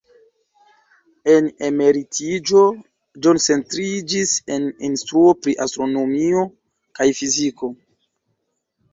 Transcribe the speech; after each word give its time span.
En 1.31 1.49
emeritiĝo, 1.65 2.61
John 3.25 3.39
centriĝis 3.43 4.31
en 4.55 4.65
instruo 4.89 5.33
pri 5.43 5.53
astronomio 5.67 6.41
kaj 7.01 7.07
fiziko. 7.19 7.71